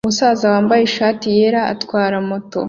Umusaza 0.05 0.45
wambaye 0.53 0.81
ishati 0.89 1.25
yera 1.37 1.61
atwara 1.73 2.15
moto 2.29 2.59